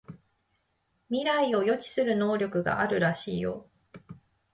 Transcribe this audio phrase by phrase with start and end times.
[1.11, 3.69] 未来を予知する能力があるらしいよ